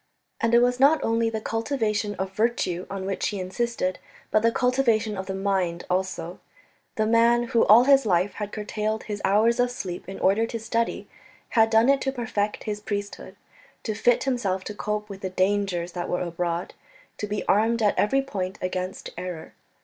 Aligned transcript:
And 0.39 0.55
it 0.55 0.63
was 0.63 0.79
not 0.79 0.99
only 1.03 1.29
the 1.29 1.39
cultivation 1.39 2.15
of 2.15 2.31
virtue 2.31 2.87
on 2.89 3.05
which 3.05 3.27
he 3.27 3.39
insisted, 3.39 3.99
but 4.31 4.41
the 4.41 4.51
cultivation 4.51 5.15
of 5.15 5.27
the 5.27 5.35
mind 5.35 5.83
also. 5.91 6.39
The 6.95 7.05
man 7.05 7.49
who 7.49 7.65
all 7.67 7.83
his 7.83 8.03
life 8.03 8.31
had 8.41 8.51
curtailed 8.51 9.03
his 9.03 9.21
hours 9.23 9.59
of 9.59 9.69
sleep 9.69 10.09
in 10.09 10.19
order 10.19 10.47
to 10.47 10.59
study, 10.59 11.07
had 11.49 11.69
done 11.69 11.87
it 11.87 12.01
to 12.01 12.11
perfect 12.11 12.63
his 12.63 12.79
priesthood, 12.79 13.35
to 13.83 13.93
fit 13.93 14.23
himself 14.23 14.63
to 14.63 14.73
cope 14.73 15.07
with 15.07 15.21
the 15.21 15.29
dangers 15.29 15.91
that 15.91 16.09
were 16.09 16.21
abroad, 16.21 16.73
to 17.19 17.27
be 17.27 17.45
armed 17.45 17.83
at 17.83 17.93
every 17.95 18.23
point 18.23 18.57
against 18.59 19.11
error. 19.19 19.53